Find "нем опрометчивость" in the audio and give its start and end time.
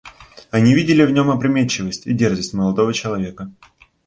1.11-2.07